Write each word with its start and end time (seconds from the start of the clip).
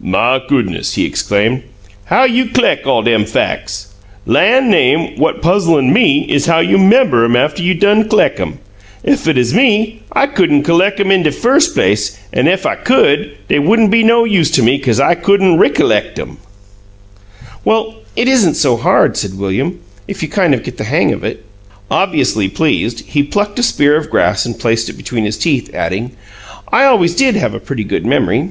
"My 0.00 0.38
goo'ness!" 0.48 0.94
he 0.94 1.04
exclaimed. 1.04 1.62
"How 2.04 2.22
you 2.22 2.46
c'leck 2.48 2.86
all' 2.86 3.02
dem 3.02 3.24
fac's? 3.24 3.88
Lan' 4.24 4.70
name! 4.70 5.16
What 5.18 5.42
puzzlin' 5.42 5.92
ME 5.92 6.26
is 6.32 6.46
how 6.46 6.60
you 6.60 6.78
'member 6.78 7.24
'em 7.24 7.34
after 7.34 7.64
you 7.64 7.74
done 7.74 8.08
c'leck 8.08 8.38
'em. 8.38 8.60
Ef 9.04 9.26
it 9.26 9.36
uz 9.36 9.52
me 9.52 10.02
I 10.12 10.28
couldn't 10.28 10.62
c'leck 10.62 11.00
'em 11.00 11.10
in 11.10 11.24
de 11.24 11.32
firs' 11.32 11.66
place, 11.66 12.16
an' 12.32 12.46
ef 12.46 12.66
I 12.66 12.76
could, 12.76 13.32
dey 13.48 13.58
wouldn' 13.58 13.88
be 13.90 14.04
no 14.04 14.22
use 14.24 14.48
to 14.52 14.62
me, 14.62 14.78
'cause 14.78 15.00
I 15.00 15.16
couldn't 15.16 15.58
rickalect 15.58 16.20
'em!" 16.20 16.36
"Well, 17.64 17.96
it 18.14 18.28
isn't 18.28 18.54
so 18.54 18.76
hard," 18.76 19.16
said 19.16 19.36
William, 19.40 19.80
"if 20.06 20.22
you 20.22 20.28
kind 20.28 20.54
of 20.54 20.62
get 20.62 20.76
the 20.76 20.84
hang 20.84 21.12
of 21.12 21.24
it." 21.24 21.44
Obviously 21.90 22.46
pleased, 22.48 23.00
he 23.08 23.24
plucked 23.24 23.58
a 23.58 23.62
spear 23.64 23.96
of 23.96 24.08
grass 24.08 24.46
and 24.46 24.56
placed 24.56 24.88
it 24.88 24.92
between 24.96 25.24
his 25.24 25.36
teeth, 25.36 25.68
adding, 25.74 26.12
"I 26.70 26.84
always 26.84 27.16
did 27.16 27.34
have 27.34 27.54
a 27.54 27.58
pretty 27.58 27.82
good 27.82 28.06
memory." 28.06 28.50